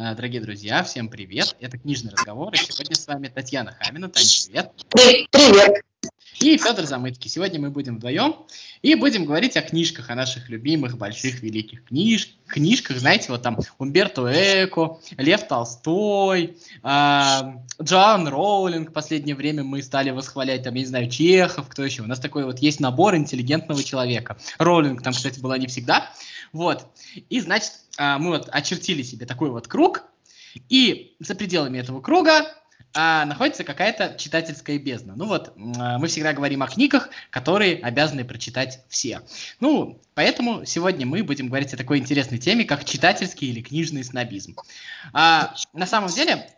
[0.00, 1.56] Э, дорогие друзья, всем привет.
[1.58, 2.54] Это «Книжный разговор».
[2.54, 4.08] И сегодня с вами Татьяна Хамина.
[4.08, 4.70] Таня, привет.
[5.32, 5.84] Привет.
[6.38, 7.28] И Федор Замыцкий.
[7.28, 8.36] Сегодня мы будем вдвоем
[8.80, 12.98] и будем говорить о книжках, о наших любимых, больших, великих книж, книжках.
[12.98, 17.40] Знаете, вот там Умберто Эко, Лев Толстой, э,
[17.82, 18.90] Джоан Роулинг.
[18.90, 22.02] В последнее время мы стали восхвалять, там, я не знаю, Чехов, кто еще.
[22.02, 24.36] У нас такой вот есть набор интеллигентного человека.
[24.58, 26.08] Роулинг там, кстати, была не всегда.
[26.52, 26.86] Вот.
[27.28, 30.04] И, значит, э, мы вот очертили себе такой вот круг,
[30.68, 32.46] и за пределами этого круга
[32.94, 35.14] а, находится какая-то читательская бездна.
[35.14, 39.20] Ну вот, мы всегда говорим о книгах, которые обязаны прочитать все.
[39.60, 44.56] Ну, поэтому сегодня мы будем говорить о такой интересной теме, как читательский или книжный снобизм.
[45.12, 46.57] А, на самом деле, а,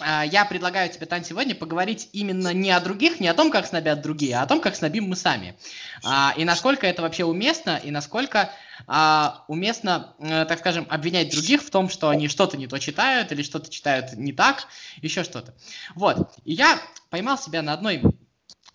[0.00, 4.02] я предлагаю тебе, Тань, сегодня поговорить именно не о других, не о том, как снобят
[4.02, 5.56] другие, а о том, как снобим мы сами.
[6.04, 8.50] А, и насколько это вообще уместно, и насколько
[8.86, 13.30] а, уместно, э, так скажем, обвинять других в том, что они что-то не то читают,
[13.30, 15.54] или что-то читают не так, еще что-то.
[15.94, 16.34] Вот.
[16.44, 16.78] И я
[17.10, 18.02] поймал себя на одной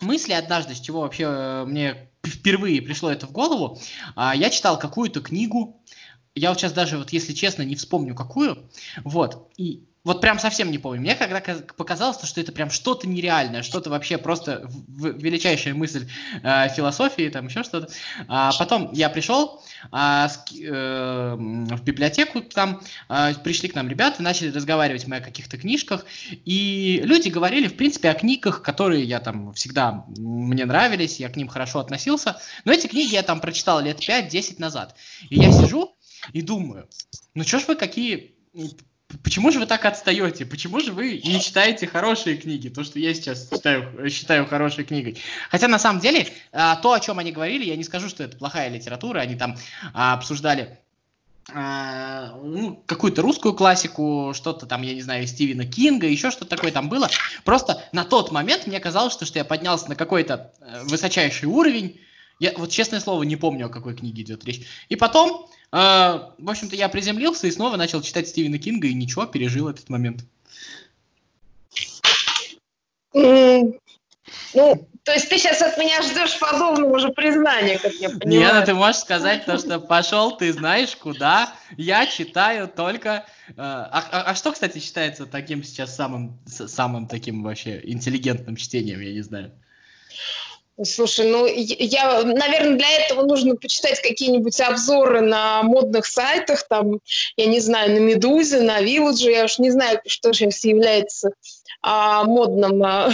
[0.00, 3.80] мысли однажды, с чего вообще э, мне впервые пришло это в голову.
[4.14, 5.82] Я читал какую-то книгу,
[6.34, 8.70] я вот сейчас даже, вот если честно, не вспомню какую,
[9.04, 11.00] вот, и вот прям совсем не помню.
[11.00, 11.40] Мне когда
[11.76, 16.08] показалось, что это прям что-то нереальное, что-то вообще просто величайшая мысль
[16.42, 17.92] э, философии, там еще что-то.
[18.26, 24.22] А потом я пришел а, с, э, в библиотеку, там э, пришли к нам ребята,
[24.22, 29.20] начали разговаривать мы о каких-то книжках, и люди говорили, в принципе, о книгах, которые я
[29.20, 32.40] там всегда мне нравились, я к ним хорошо относился.
[32.64, 34.96] Но эти книги я там прочитал лет 5-10 назад.
[35.28, 35.94] И я сижу
[36.32, 36.88] и думаю,
[37.34, 38.34] ну что ж вы какие
[39.22, 40.46] Почему же вы так отстаете?
[40.46, 42.68] Почему же вы не читаете хорошие книги?
[42.68, 45.18] То, что я сейчас считаю, считаю хорошей книгой.
[45.50, 48.36] Хотя на самом деле а, то, о чем они говорили, я не скажу, что это
[48.36, 49.20] плохая литература.
[49.20, 49.56] Они там
[49.92, 50.78] а, обсуждали
[51.52, 56.70] а, ну, какую-то русскую классику, что-то там, я не знаю, Стивена Кинга, еще что-то такое
[56.70, 57.08] там было.
[57.44, 62.00] Просто на тот момент мне казалось, что, что я поднялся на какой-то э, высочайший уровень.
[62.40, 64.62] Я вот, честное слово, не помню, о какой книге идет речь.
[64.88, 69.26] И потом а, в общем-то, я приземлился и снова начал читать Стивена Кинга, и ничего,
[69.26, 70.24] пережил этот момент.
[73.14, 73.78] Mm,
[74.54, 78.28] ну, то есть ты сейчас от меня ждешь подобного же признания, как я понимаю.
[78.28, 83.26] Нет, ну ты можешь сказать то, что пошел ты знаешь куда, я читаю только...
[83.48, 89.00] Э, а, а, а что, кстати, считается таким сейчас самым, самым таким вообще интеллигентным чтением,
[89.00, 89.52] я не знаю?
[90.82, 97.00] Слушай, ну я, наверное, для этого нужно почитать какие-нибудь обзоры на модных сайтах, там,
[97.36, 101.30] я не знаю, на Медузе, на Вилладже, я уж не знаю, что сейчас является
[101.82, 102.82] а, модным.
[102.82, 103.10] А,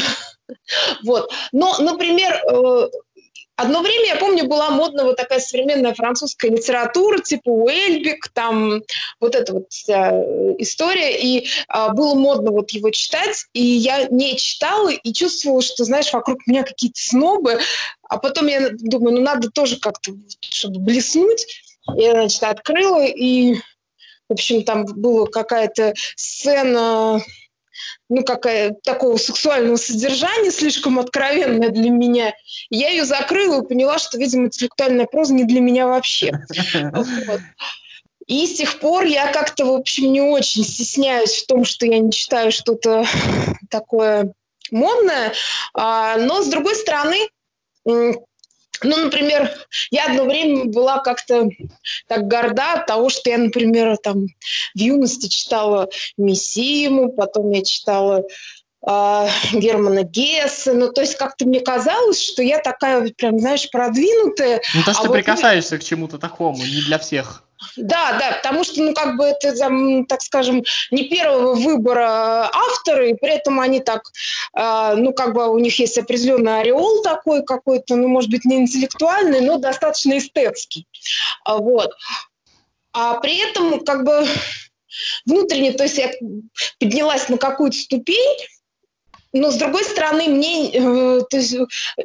[1.05, 1.33] вот.
[1.53, 2.89] Но, например, э,
[3.57, 8.83] Одно время, я помню, была модна вот такая современная французская литература, типа Уэльбик, там
[9.19, 10.11] вот эта вот вся
[10.59, 15.85] история, и а, было модно вот его читать, и я не читала и чувствовала, что,
[15.85, 17.59] знаешь, вокруг меня какие-то снобы,
[18.03, 21.47] а потом я думаю, ну надо тоже как-то, чтобы блеснуть,
[21.95, 23.55] я, значит, открыла, и,
[24.29, 27.23] в общем, там была какая-то сцена
[28.09, 32.35] ну, какая, такого сексуального содержания, слишком откровенная для меня.
[32.71, 36.33] я ее закрыла и поняла, что, видимо, интеллектуальная проза не для меня вообще.
[38.27, 41.99] И с тех пор я как-то, в общем, не очень стесняюсь в том, что я
[42.01, 43.05] не читаю что-то
[43.71, 44.33] такое
[44.73, 45.33] модное.
[45.75, 47.29] А, но, с другой стороны,
[48.83, 49.51] ну, например,
[49.91, 51.49] я одно время была как-то
[52.07, 54.27] так горда от того, что я, например, там
[54.75, 58.23] в юности читала Миссиму, потом я читала
[58.87, 60.73] э, Германа Гесса.
[60.73, 64.61] Ну, то есть как-то мне казалось, что я такая прям, знаешь, продвинутая.
[64.75, 67.46] Ну, то, что а ты вот прикасаешься к чему-то такому, не для всех.
[67.77, 69.55] Да, да, потому что, ну, как бы это,
[70.09, 74.03] так скажем, не первого выбора авторы, и при этом они так,
[74.55, 78.57] э, ну, как бы у них есть определенный ореол такой какой-то, ну, может быть, не
[78.57, 80.87] интеллектуальный, но достаточно эстетский.
[81.45, 81.93] А, вот.
[82.93, 84.27] А при этом, как бы,
[85.25, 86.13] внутренне, то есть я
[86.79, 88.39] поднялась на какую-то ступень,
[89.41, 91.57] но с другой стороны, мне, э, то есть,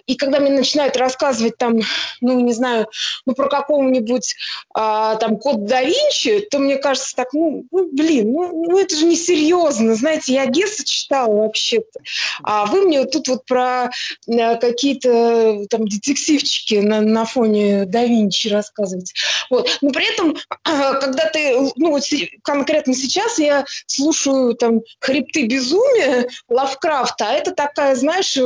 [0.05, 1.79] и когда мне начинают рассказывать там,
[2.21, 2.87] ну, не знаю,
[3.25, 4.35] ну, про какого-нибудь
[4.73, 8.95] а, там код да Винчи, то мне кажется так, ну, ну блин, ну, ну это
[8.95, 11.99] же не серьезно, знаете, я Гесса читала вообще-то,
[12.43, 13.89] а вы мне вот тут вот про
[14.27, 19.13] а, какие-то там детективчики на, на фоне да Винчи рассказываете.
[19.49, 19.77] Вот.
[19.81, 22.03] Но при этом, когда ты, ну, вот
[22.43, 28.37] конкретно сейчас я слушаю там «Хребты безумия», Лавкрафт, а это такая, знаешь,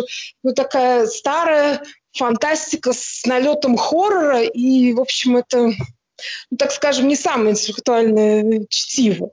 [0.43, 1.81] ну такая старая
[2.11, 5.71] фантастика с налетом хоррора, и, в общем, это
[6.49, 9.31] ну, так скажем, не самое интеллектуальное чтиво.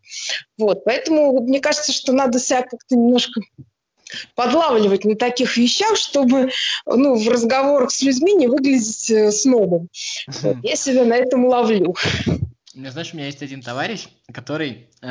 [0.58, 3.40] Вот, поэтому мне кажется, что надо себя как-то немножко
[4.34, 6.50] подлавливать на таких вещах, чтобы
[6.86, 9.88] ну, в разговорах с людьми не выглядеть э, снобом.
[10.26, 11.94] Вот, я себя на этом ловлю.
[12.74, 15.06] Знаешь, у меня есть один товарищ, который, э,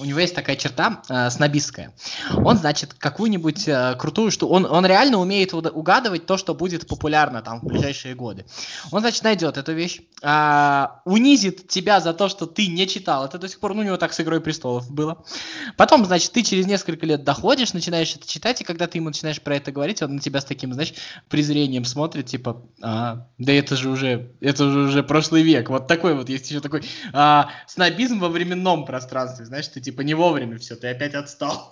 [0.00, 1.94] у него есть такая черта э, снобистская.
[2.34, 7.42] Он, значит, какую-нибудь э, крутую, что он, он реально умеет угадывать то, что будет популярно
[7.42, 8.44] там в ближайшие годы.
[8.90, 13.38] Он, значит, найдет эту вещь, э, унизит тебя за то, что ты не читал это
[13.38, 15.24] до сих пор, ну, у него так с «Игрой престолов» было.
[15.76, 19.40] Потом, значит, ты через несколько лет доходишь, начинаешь это читать, и когда ты ему начинаешь
[19.40, 20.94] про это говорить, он на тебя с таким, знаешь,
[21.28, 25.70] презрением смотрит, типа, а, да это же уже, это же уже прошлый век.
[25.70, 26.82] Вот такой вот есть еще такой
[27.12, 31.70] а, снобизм во временном пространстве, знаешь, ты типа не вовремя все, ты опять отстал.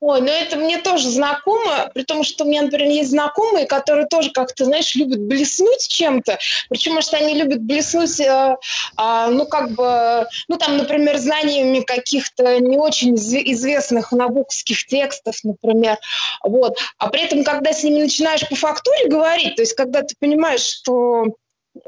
[0.00, 4.08] Ой, ну это мне тоже знакомо, при том, что у меня, например, есть знакомые, которые
[4.08, 6.38] тоже как-то, знаешь, любят блеснуть чем-то,
[6.68, 8.56] причем, может, они любят блеснуть, э,
[8.96, 15.98] э, ну, как бы, ну, там, например, знаниями каких-то не очень известных набуковских текстов, например,
[16.42, 20.14] вот, а при этом, когда с ними начинаешь по фактуре говорить, то есть, когда ты
[20.18, 21.36] понимаешь, что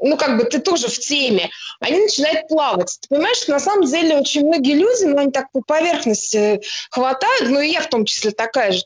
[0.03, 1.51] ну, как бы ты тоже в теме,
[1.81, 2.99] они начинают плавать.
[3.01, 6.61] Ты понимаешь, что на самом деле очень многие люди, ну, они так по поверхности
[6.91, 8.83] хватают, ну, и я в том числе такая же.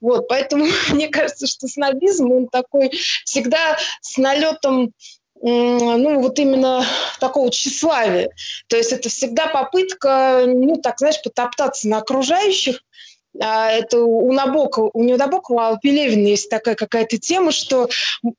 [0.00, 2.90] Вот, поэтому мне кажется, что снобизм, он такой
[3.24, 4.92] всегда с налетом
[5.40, 6.84] ну, вот именно
[7.20, 8.30] такого тщеславия.
[8.66, 12.82] То есть это всегда попытка, ну, так, знаешь, потоптаться на окружающих,
[13.40, 17.88] это у Набокова, у Набокова, у Пелевина есть такая какая-то тема, что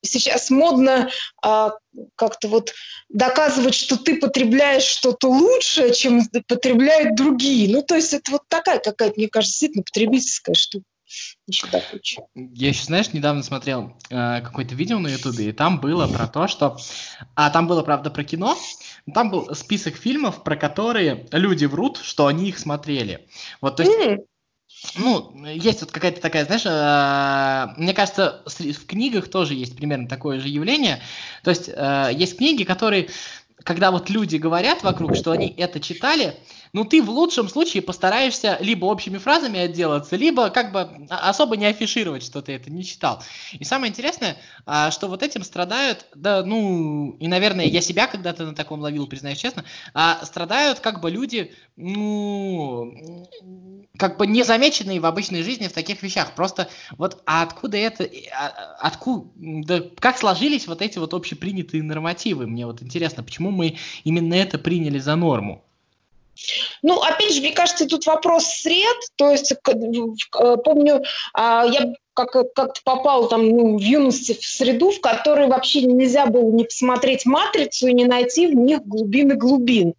[0.02, 1.10] сейчас модно
[1.42, 1.74] а,
[2.16, 2.74] как-то вот
[3.08, 7.74] доказывать, что ты потребляешь что-то лучшее, чем потребляют другие.
[7.74, 10.86] Ну, то есть это вот такая какая-то, мне кажется, действительно потребительская штука.
[12.36, 16.48] Я еще, знаешь, недавно смотрел э, какое-то видео на Ютубе, и там было про то,
[16.48, 16.78] что...
[17.34, 18.56] А там было, правда, про кино.
[19.12, 23.28] Там был список фильмов, про которые люди врут, что они их смотрели.
[23.62, 23.98] Вот, то есть...
[23.98, 24.26] Mm
[24.96, 30.40] ну, есть вот какая-то такая, знаешь, э, мне кажется, в книгах тоже есть примерно такое
[30.40, 31.02] же явление.
[31.44, 33.10] То есть э, есть книги, которые,
[33.64, 36.38] когда вот люди говорят вокруг, что они это читали,
[36.74, 41.66] ну ты в лучшем случае постараешься либо общими фразами отделаться, либо как бы особо не
[41.66, 43.24] афишировать, что ты это не читал.
[43.54, 48.46] И самое интересное, а, что вот этим страдают, да, ну, и, наверное, я себя когда-то
[48.46, 53.26] на таком ловил, признаюсь честно, а страдают как бы люди, ну,
[53.98, 56.36] как бы незамеченные в обычной жизни в таких вещах.
[56.36, 62.48] Просто вот а откуда это, а, откуда, да, как сложились вот эти вот общепринятые нормативы?
[62.48, 65.64] Мне вот интересно, почему мы именно это приняли за норму?
[66.82, 68.98] Ну, опять же, мне кажется, тут вопрос сред.
[69.16, 71.04] То есть, помню,
[71.34, 76.26] а, я как, как попал там ну, в юности в среду, в которой вообще нельзя
[76.26, 79.94] было не посмотреть «Матрицу» и не найти в них глубины глубин.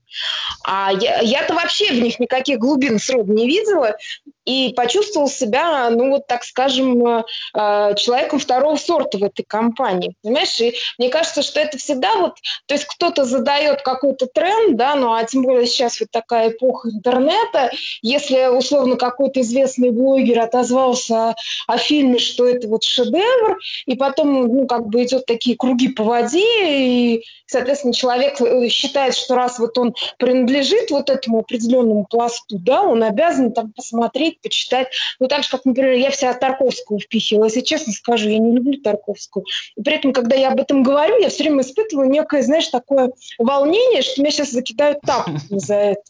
[0.65, 3.97] А я, я-то вообще в них никаких глубин сроду не видела
[4.45, 7.25] и почувствовал себя, ну вот так скажем, э,
[7.55, 10.15] э, человеком второго сорта в этой компании.
[10.23, 10.61] Понимаешь?
[10.61, 12.35] И мне кажется, что это всегда вот,
[12.67, 16.89] то есть кто-то задает какой-то тренд, да, ну а тем более сейчас вот такая эпоха
[16.89, 17.71] интернета,
[18.03, 21.37] если условно какой-то известный блогер отозвался
[21.67, 26.05] о фильме, что это вот шедевр, и потом, ну, как бы идет такие круги по
[26.05, 32.59] воде, и, соответственно, человек э, считает, что раз вот он принадлежит вот этому определенному пласту,
[32.59, 34.89] да, он обязан там посмотреть, почитать.
[35.19, 37.45] Ну, так же, как, например, я вся Тарковскую впихивала.
[37.45, 39.45] Если честно скажу, я не люблю Тарковскую.
[39.77, 43.13] И при этом, когда я об этом говорю, я все время испытываю некое, знаешь, такое
[43.39, 46.03] волнение, что меня сейчас закидают тапками за это.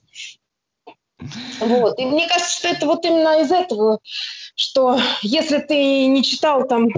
[1.61, 1.99] Вот.
[1.99, 4.01] И мне кажется, что это вот именно из этого,
[4.55, 6.89] что если ты не читал там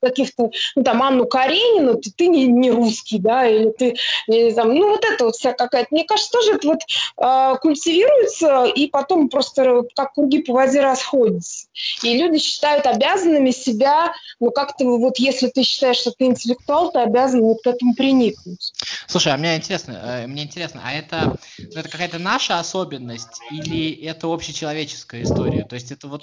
[0.00, 4.74] каких-то, ну, там, Анну Каренину, то ты не, не русский, да, или ты, не, там,
[4.74, 6.80] ну, вот это вот вся какая-то, мне кажется, тоже это вот
[7.20, 11.66] э, культивируется, и потом просто как круги по воде расходятся.
[12.02, 17.00] И люди считают обязанными себя, ну, как-то вот, если ты считаешь, что ты интеллектуал, ты
[17.00, 18.72] обязан вот к этому приникнуть.
[19.06, 24.32] Слушай, а мне интересно, э, мне интересно, а это, это какая-то наша особенность или это
[24.32, 25.64] общечеловеческая история?
[25.64, 26.22] То есть это вот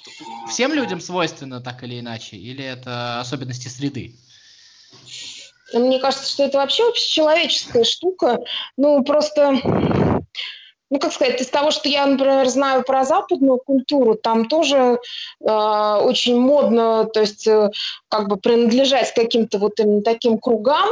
[0.49, 4.15] всем людям свойственно так или иначе, или это особенности особенности среды?
[5.73, 8.39] Мне кажется, что это вообще общечеловеческая штука.
[8.77, 9.61] Ну, просто
[10.91, 14.99] ну, как сказать, из того, что я, например, знаю про западную культуру, там тоже
[15.41, 17.71] э, очень модно, то есть э,
[18.07, 20.87] как бы принадлежать каким-то вот именно таким кругам,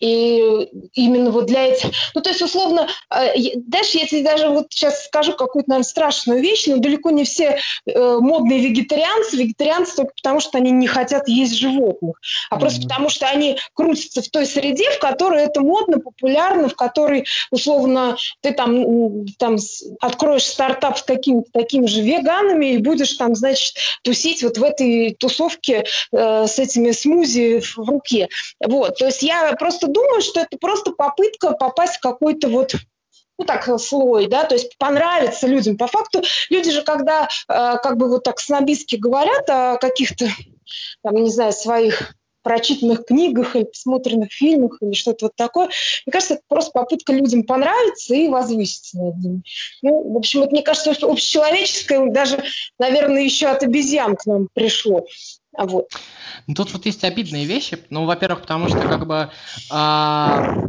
[0.00, 1.90] И именно вот для этих...
[2.14, 6.40] Ну, то есть, условно, э, дальше я тебе даже вот сейчас скажу какую-то, наверное, страшную
[6.40, 11.28] вещь, но далеко не все э, модные вегетарианцы, вегетарианцы только потому, что они не хотят
[11.28, 12.60] есть животных, а mm-hmm.
[12.60, 17.26] просто потому, что они крутятся в той среде, в которой это модно, популярно, в которой,
[17.50, 19.56] условно, ты там, там
[20.00, 25.14] откроешь стартап с какими-то такими же веганами и будешь там, значит, тусить вот в этой
[25.14, 28.28] тусовке э, с этими смузи в руке.
[28.64, 32.74] Вот, то есть я просто думаю, что это просто попытка попасть в какой-то вот
[33.38, 35.78] ну так, слой, да, то есть понравится людям.
[35.78, 40.26] По факту люди же, когда э, как бы вот так снобистски говорят о каких-то,
[41.02, 45.66] там, не знаю, своих прочитанных книгах или посмотренных фильмах или что-то вот такое.
[46.06, 49.42] Мне кажется, это просто попытка людям понравиться и возвыситься над ними.
[49.82, 52.42] Ну, в общем, это, мне кажется, общечеловеческое, даже,
[52.78, 55.06] наверное, еще от обезьян к нам пришло.
[55.56, 55.88] А вот.
[56.46, 57.78] Ну, тут вот есть обидные вещи.
[57.90, 59.30] Ну, во-первых, потому что как бы
[59.70, 60.68] а,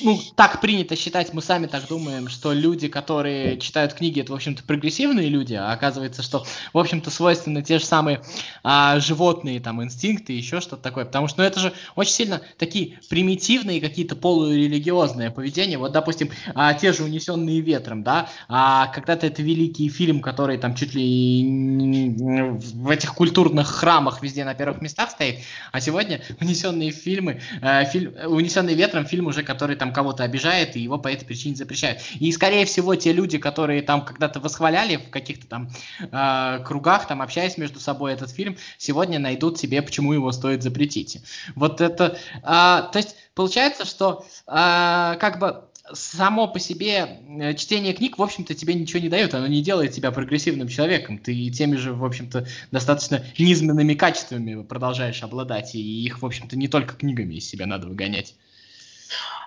[0.00, 4.34] ну, так принято считать, мы сами так думаем, что люди, которые читают книги, это, в
[4.34, 8.22] общем-то, прогрессивные люди, а оказывается, что, в общем-то, свойственны те же самые
[8.62, 11.04] а, животные, там, инстинкты, еще что-то такое.
[11.04, 15.78] Потому что, ну, это же очень сильно такие примитивные какие-то полурелигиозные поведения.
[15.78, 20.74] Вот, допустим, а, те же «Унесенные ветром», да, а когда-то это великий фильм, который там
[20.74, 22.14] чуть ли
[22.58, 25.40] в этих культурных храмах везде на первых местах стоит,
[25.72, 30.80] а сегодня «Унесенные фильмы», э, фильм, «Унесенные ветром» фильм уже, который там кого-то обижает, и
[30.80, 32.00] его по этой причине запрещают.
[32.18, 37.22] И, скорее всего, те люди, которые там когда-то восхваляли в каких-то там э, кругах, там
[37.22, 41.20] общаясь между собой этот фильм, сегодня найдут себе, почему его стоит запретить.
[41.54, 42.18] Вот это...
[42.42, 44.52] Э, то есть, получается, что э,
[45.18, 49.46] как бы само по себе э, чтение книг, в общем-то, тебе ничего не дает, оно
[49.46, 51.18] не делает тебя прогрессивным человеком.
[51.18, 56.68] Ты теми же, в общем-то, достаточно низменными качествами продолжаешь обладать, и их, в общем-то, не
[56.68, 58.34] только книгами из себя надо выгонять.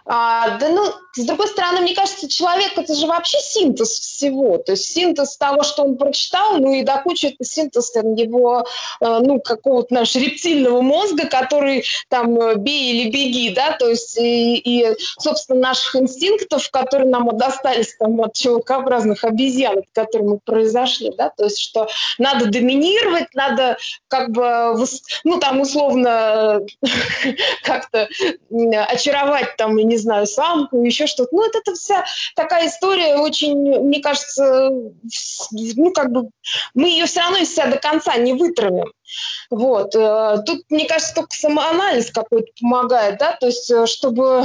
[0.06, 4.58] А, да ну, с другой стороны, мне кажется, человек это же вообще синтез всего.
[4.58, 8.66] То есть синтез того, что он прочитал, ну и до кучи это синтез его,
[9.00, 14.18] э, ну, какого-то нашего рептильного мозга, который там э, бей или беги, да, то есть
[14.18, 20.40] и, и собственно, наших инстинктов, которые нам достались там от человекообразных обезьян, от которых мы
[20.40, 23.78] произошли, да, то есть что надо доминировать, надо
[24.10, 24.76] как бы,
[25.24, 26.62] ну, там условно
[27.64, 28.10] как-то
[28.90, 31.30] очаровать там, не знаю, самку, еще что-то.
[31.36, 32.06] Ну, это, это вся
[32.36, 34.70] такая история очень, мне кажется,
[35.52, 36.30] ну, как бы,
[36.74, 38.92] мы ее все равно из себя до конца не вытравим.
[39.50, 39.96] Вот.
[39.96, 44.44] Э, тут, мне кажется, только самоанализ какой-то помогает, да, то есть, э, чтобы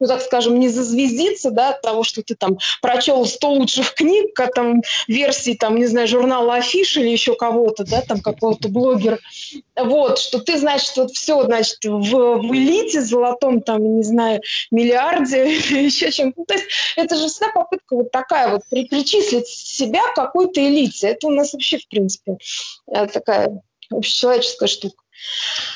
[0.00, 4.34] ну, так скажем, не зазвездиться, да, от того, что ты там прочел 100 лучших книг,
[4.34, 9.18] как там версии, там, не знаю, журнала Афиш или еще кого-то, да, там какого-то блогера,
[9.76, 14.40] вот, что ты, значит, вот все, значит, в, в элите золотом, там, не знаю,
[14.70, 16.36] миллиарде или еще чем-то.
[16.38, 16.66] Ну, то есть
[16.96, 21.08] это же всегда попытка вот такая вот причислить себя к какой-то элите.
[21.08, 22.38] Это у нас вообще, в принципе,
[22.92, 25.05] э, такая общечеловеческая штука.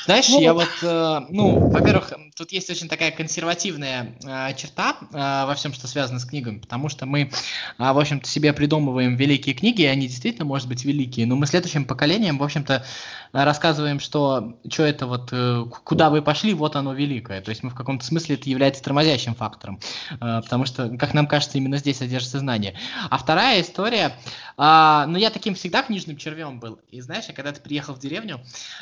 [0.05, 0.41] Знаешь, вот.
[0.41, 5.73] я вот, э, ну, во-первых, тут есть очень такая консервативная э, черта э, во всем,
[5.73, 7.29] что связано с книгами, потому что мы, э,
[7.77, 11.85] в общем-то, себе придумываем великие книги, и они действительно, может быть, великие, но мы следующим
[11.85, 12.83] поколениям, в общем-то,
[13.31, 17.41] рассказываем, что, что это вот, э, куда вы пошли, вот оно великое.
[17.41, 19.79] То есть мы в каком-то смысле это является тормозящим фактором,
[20.09, 22.75] э, потому что, как нам кажется, именно здесь содержится знание.
[23.09, 24.17] А вторая история,
[24.57, 28.41] э, ну, я таким всегда книжным червем был, и знаешь, я когда-то приехал в деревню,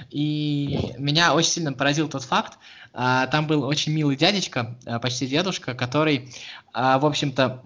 [0.10, 0.49] и
[0.98, 2.58] меня очень сильно поразил тот факт,
[2.94, 6.30] э, там был очень милый дядечка, э, почти дедушка, который,
[6.74, 7.64] э, в общем-то,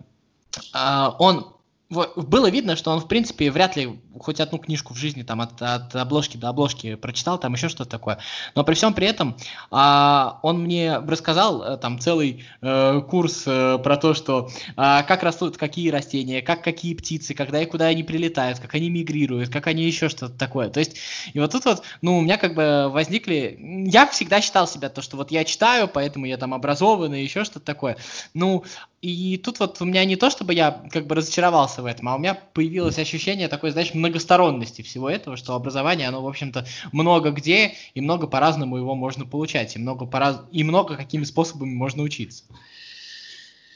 [1.19, 1.55] он
[1.89, 5.61] было видно, что он, в принципе, вряд ли хоть одну книжку в жизни там от,
[5.61, 8.19] от обложки до обложки прочитал, там еще что-то такое.
[8.55, 9.35] Но при всем при этом
[9.71, 15.23] а, он мне рассказал э, там целый э, курс э, про то, что а, как
[15.23, 19.67] растут какие растения, как какие птицы, когда и куда они прилетают, как они мигрируют, как
[19.67, 20.69] они еще что-то такое.
[20.69, 20.97] То есть,
[21.33, 23.57] и вот тут вот, ну, у меня как бы возникли...
[23.87, 27.65] Я всегда считал себя то, что вот я читаю, поэтому я там образованный, еще что-то
[27.65, 27.97] такое.
[28.33, 28.63] Ну,
[29.03, 32.15] и тут вот у меня не то, чтобы я как бы разочаровался в этом, а
[32.15, 37.31] у меня появилось ощущение такой, знаешь, многосторонности всего этого, что образование, оно, в общем-то, много
[37.31, 42.03] где, и много по-разному его можно получать, и много, по и много какими способами можно
[42.03, 42.43] учиться.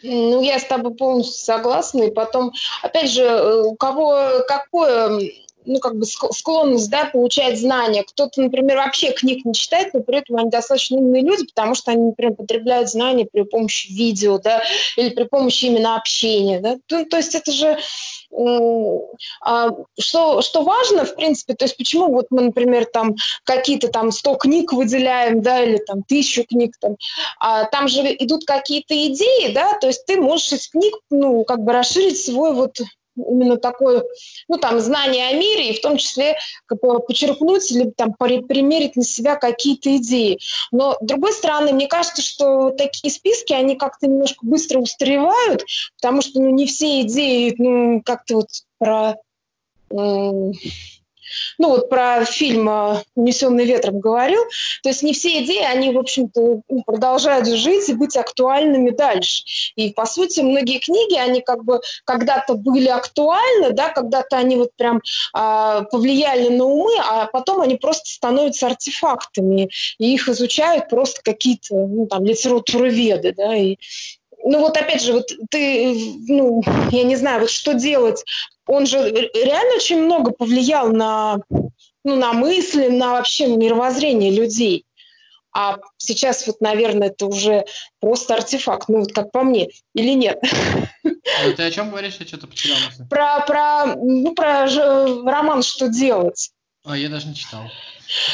[0.04, 2.04] Ну, я с тобой полностью согласна.
[2.04, 2.52] И потом,
[2.84, 5.32] опять же, у кого какое
[5.68, 8.04] ну, как бы склонность, да, получать знания.
[8.04, 11.92] Кто-то, например, вообще книг не читает, но при этом они достаточно умные люди, потому что
[11.92, 14.64] они, например, потребляют знания при помощи видео, да,
[14.96, 16.78] или при помощи именно общения, да.
[16.88, 17.78] То, то есть это же
[19.42, 19.70] а,
[20.00, 24.36] что, что важно, в принципе, то есть почему вот мы, например, там какие-то там 100
[24.36, 26.98] книг выделяем, да, или там тысячу книг, там,
[27.40, 31.62] а там же идут какие-то идеи, да, то есть ты можешь из книг, ну, как
[31.62, 32.80] бы расширить свой вот
[33.18, 34.04] именно такое,
[34.48, 38.96] ну, там, знание о мире, и в том числе как бы, почерпнуть или там примерить
[38.96, 40.40] на себя какие-то идеи.
[40.72, 45.64] Но, с другой стороны, мне кажется, что такие списки, они как-то немножко быстро устаревают,
[45.96, 49.16] потому что, ну, не все идеи, ну, как-то вот про
[51.58, 54.42] ну вот про фильм э, «Унесенный ветром» говорил,
[54.84, 59.44] то есть не все идеи, они, в общем-то, ну, продолжают жить и быть актуальными дальше.
[59.76, 64.70] И, по сути, многие книги, они как бы когда-то были актуальны, да, когда-то они вот
[64.76, 65.02] прям
[65.34, 71.76] а, повлияли на умы, а потом они просто становятся артефактами, и их изучают просто какие-то,
[71.76, 73.78] ну, там, литературоведы, да, и
[74.44, 75.94] ну вот опять же, вот ты,
[76.28, 78.24] ну, я не знаю, вот что делать
[78.68, 81.40] он же реально очень много повлиял на,
[82.04, 84.86] ну, на мысли, на вообще мировоззрение людей.
[85.54, 87.66] А сейчас вот, наверное, это уже
[88.00, 90.40] просто артефакт, ну вот как по мне, или нет?
[91.04, 92.18] Ну, ты о чем говоришь?
[92.20, 92.78] Я что-то потерял.
[93.10, 94.66] Про, про, ну, про
[95.26, 96.52] роман «Что делать».
[96.88, 97.64] А, я даже не читал.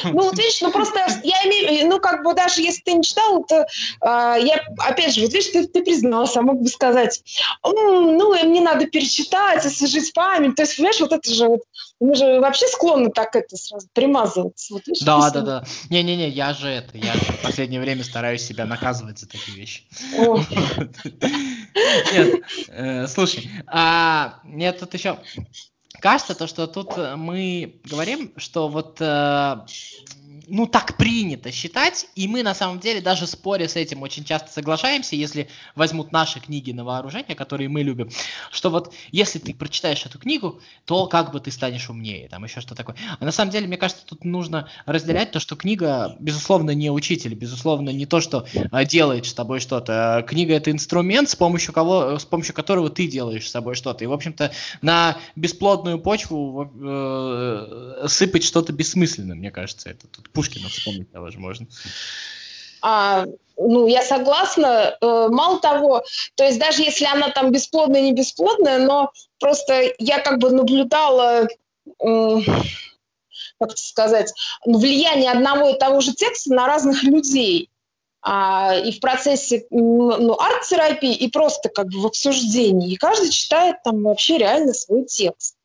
[0.03, 3.43] Ну, вот видишь, ну просто я имею, ну как бы даже если ты не читал,
[3.43, 3.65] то э,
[4.01, 7.23] я, опять же, вот видишь, ты, ты признался, мог бы сказать,
[7.63, 10.55] ну, мне надо перечитать, освежить память.
[10.55, 11.61] То есть, понимаешь, вот это же вот,
[11.99, 14.75] мы же вообще склонны так это сразу примазываться.
[14.75, 15.63] Вот, видишь, да, да, да.
[15.89, 19.83] Не-не-не, я же это, я в последнее время стараюсь себя наказывать за такие вещи.
[22.13, 25.17] Нет, э, слушай, а нет, тут еще
[25.99, 29.57] кажется то, что тут э, мы говорим, что вот э,
[30.47, 34.51] ну, так принято считать, и мы на самом деле даже споря с этим очень часто
[34.51, 38.09] соглашаемся, если возьмут наши книги на вооружение, которые мы любим,
[38.51, 42.61] что вот если ты прочитаешь эту книгу, то как бы ты станешь умнее, там еще
[42.61, 42.95] что такое.
[43.19, 47.33] А на самом деле, мне кажется, тут нужно разделять то, что книга, безусловно, не учитель,
[47.33, 50.25] безусловно, не то, что а, делает с тобой что-то.
[50.27, 54.03] Книга это инструмент, с помощью кого, с помощью которого ты делаешь с собой что-то.
[54.03, 60.69] И, в общем-то, на бесплодную почву э, сыпать что-то бессмысленное, мне кажется, это тут Пушкина
[60.69, 61.67] вспомнить, да, возможно.
[62.81, 63.25] А,
[63.57, 64.97] ну, я согласна.
[64.99, 66.03] Э, мало того,
[66.35, 71.47] то есть даже если она там бесплодная, не бесплодная, но просто я как бы наблюдала,
[71.99, 74.33] как сказать,
[74.65, 77.69] влияние одного и того же текста на разных людей.
[78.25, 82.93] А, и в процессе ну, арт-терапии, и просто как бы в обсуждении.
[82.93, 85.57] И каждый читает там вообще реально свой текст.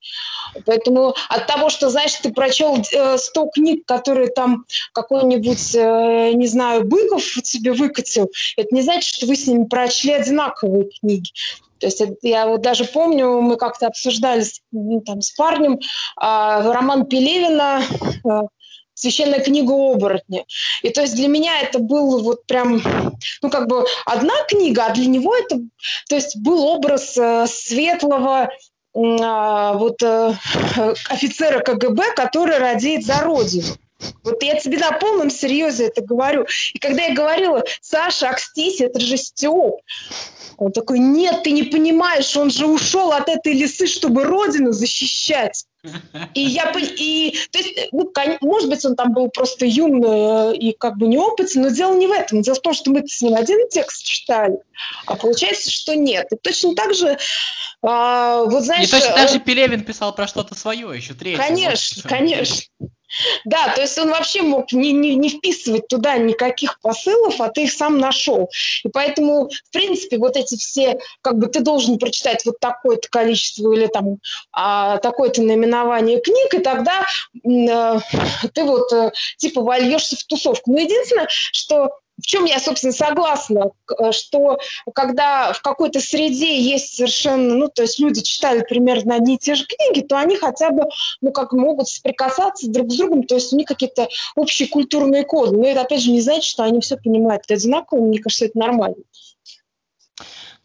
[0.67, 6.49] Поэтому от того, что, знаешь, ты прочел э, 100 книг, которые там какой-нибудь, э, не
[6.49, 11.31] знаю, Быков тебе выкатил, это не значит, что вы с ними прочли одинаковые книги.
[11.79, 15.79] То есть я вот даже помню, мы как-то обсуждали с, ну, там, с парнем э,
[16.17, 17.83] роман Пелевина
[18.25, 18.41] э,
[18.99, 20.45] священная книга оборотня.
[20.83, 22.83] И то есть для меня это был вот прям,
[23.43, 25.61] ну как бы одна книга, а для него это,
[26.09, 28.51] то есть был образ э, светлого
[28.95, 30.35] а, вот э,
[31.09, 33.77] офицера КГБ, который радеет за родину.
[34.23, 36.47] Вот я тебе на полном серьезе это говорю.
[36.73, 39.81] И когда я говорила, Саша, Акстись, это же Степ.
[40.57, 45.65] Он такой, нет, ты не понимаешь, он же ушел от этой лисы, чтобы родину защищать.
[46.35, 50.73] И я, и, то есть, ну, может быть, он там был просто юный э, и
[50.73, 52.43] как бы неопытен, но дело не в этом.
[52.43, 54.59] Дело в том, что мы с ним один текст читали,
[55.07, 56.27] а получается, что нет.
[56.33, 57.19] И точно так же,
[57.83, 58.89] а, вот знаешь...
[58.89, 61.39] И точно так же э, Пелевин писал про что-то свое еще, третье.
[61.39, 62.57] Конечно, вот, конечно.
[63.45, 67.65] Да, то есть он вообще мог не, не, не вписывать туда никаких посылов, а ты
[67.65, 68.51] их сам нашел.
[68.85, 73.73] И поэтому, в принципе, вот эти все, как бы ты должен прочитать вот такое-то количество
[73.73, 74.19] или там
[74.53, 77.07] а, такое-то наименование книг, и тогда
[77.45, 77.99] э,
[78.55, 80.73] ты вот э, типа вольешься в тусовку.
[80.73, 84.59] Но единственное, что в чем я, собственно, согласна, э, что
[84.95, 89.55] когда в какой-то среде есть совершенно, ну, то есть люди читали примерно одни и те
[89.55, 90.85] же книги, то они хотя бы,
[91.21, 95.57] ну, как могут соприкасаться друг с другом, то есть у них какие-то общие культурные коды.
[95.57, 98.97] Но это, опять же, не значит, что они все понимают одинаково, мне кажется, это нормально.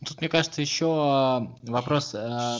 [0.04, 2.58] Тут, мне кажется, еще э, вопрос, э,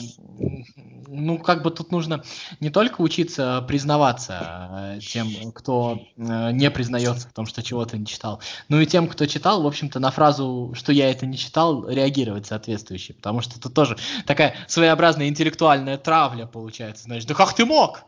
[1.06, 2.22] ну, как бы тут нужно
[2.60, 8.40] не только учиться признаваться э, тем, кто не признается в том, что чего-то не читал,
[8.68, 12.46] но и тем, кто читал, в общем-то, на фразу, что я это не читал, реагировать
[12.46, 18.04] соответствующе, потому что тут тоже такая своеобразная интеллектуальная травля получается, значит, да как ты мог?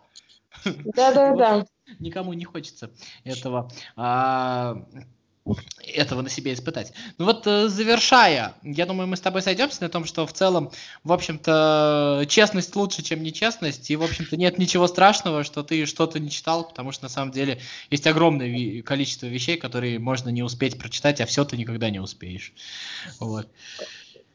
[0.64, 1.66] Да-да-да.
[2.00, 2.90] Никому не хочется
[3.22, 4.76] этого а,
[5.94, 6.92] этого на себе испытать.
[7.18, 10.70] Ну вот, э, завершая, я думаю, мы с тобой сойдемся на том, что в целом,
[11.04, 16.18] в общем-то, честность лучше, чем нечестность, и, в общем-то, нет ничего страшного, что ты что-то
[16.18, 20.78] не читал, потому что, на самом деле, есть огромное количество вещей, которые можно не успеть
[20.78, 22.52] прочитать, а все ты никогда не успеешь.
[23.20, 23.48] Вот.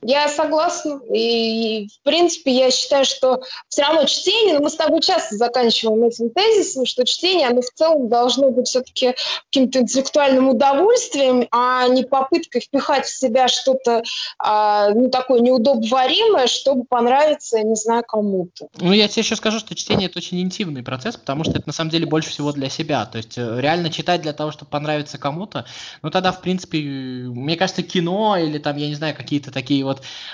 [0.04, 1.00] Я согласна.
[1.14, 6.04] И, в принципе, я считаю, что все равно чтение, ну, мы с тобой часто заканчиваем
[6.04, 9.14] этим тезисом, что чтение, оно в целом должно быть все-таки
[9.52, 14.02] каким-то интеллектуальным удовольствием, а не попыткой впихать в себя что-то
[14.40, 18.70] а, ну, такое неудобоваримое, чтобы понравиться, я не знаю, кому-то.
[18.80, 21.74] Ну, я тебе еще скажу, что чтение– это очень интимный процесс, потому что это, на
[21.74, 23.06] самом деле, больше всего для себя.
[23.06, 25.66] То есть, э, реально читать для того, чтобы понравиться кому-то,
[26.02, 29.91] ну, тогда, в принципе, мне кажется, кино или там, я не знаю, какие-то такие вот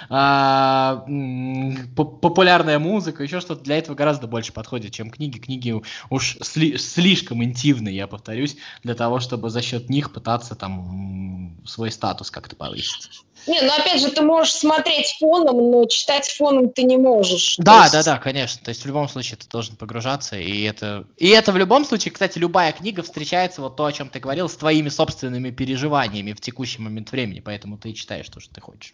[0.10, 1.06] а,
[1.96, 5.40] популярная музыка, еще что-то для этого гораздо больше подходит, чем книги.
[5.40, 5.74] Книги
[6.10, 11.92] уж сли, слишком интимные, я повторюсь, для того, чтобы за счет них пытаться там свой
[11.92, 13.10] статус как-то повысить.
[13.48, 17.56] Не, ну опять же, ты можешь смотреть фоном, но читать фоном ты не можешь.
[17.58, 17.94] Да, есть...
[17.94, 18.62] да, да, конечно.
[18.64, 22.12] То есть в любом случае ты должен погружаться, и это, и это в любом случае,
[22.12, 26.42] кстати, любая книга встречается вот то, о чем ты говорил, с твоими собственными переживаниями в
[26.42, 28.94] текущий момент времени, поэтому ты читаешь то, что ты хочешь.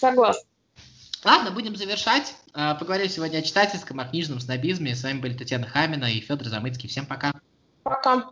[0.00, 0.48] Согласна.
[1.24, 2.34] Ладно, будем завершать.
[2.54, 4.94] А, поговорим сегодня о читательском, о книжном снобизме.
[4.94, 6.88] С вами были Татьяна Хамина и Федор Замыцкий.
[6.88, 7.34] Всем пока.
[7.82, 8.30] Пока.